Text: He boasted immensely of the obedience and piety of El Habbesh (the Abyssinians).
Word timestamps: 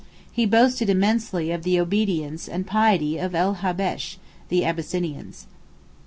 He 0.31 0.47
boasted 0.47 0.89
immensely 0.89 1.51
of 1.51 1.61
the 1.61 1.79
obedience 1.79 2.47
and 2.47 2.65
piety 2.65 3.19
of 3.19 3.35
El 3.35 3.57
Habbesh 3.57 4.17
(the 4.49 4.65
Abyssinians). 4.65 5.45